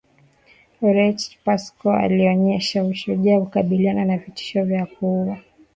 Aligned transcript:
Roegchanda 0.81 1.39
Pascoe 1.43 1.95
alionyesha 1.97 2.83
ushujaa 2.83 3.39
kukabiliana 3.39 4.05
na 4.05 4.17
vitisho 4.17 4.63
vya 4.63 4.85
kuuawa 4.85 5.37